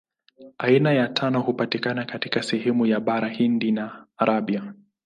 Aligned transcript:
Aina 0.57 0.93
ya 0.93 1.07
tano 1.07 1.41
hupatikana 1.41 2.05
katika 2.05 2.43
sehemu 2.43 2.85
ya 2.85 2.99
Bara 2.99 3.29
Hindi 3.29 3.71
na 3.71 4.07
Arabia. 4.17 4.73